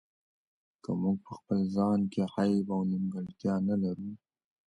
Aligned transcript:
که 0.83 0.91
موږ 1.01 1.17
په 1.25 1.31
خپل 1.39 1.59
ځان 1.75 1.99
کې 2.13 2.21
عیب 2.35 2.67
او 2.75 2.81
نیمګړتیا 2.91 3.55
نه 3.67 3.75
لرو. 3.81 4.09